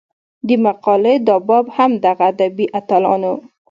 [0.47, 3.33] د مقالې دا باب هم دغه ادبي اتلانو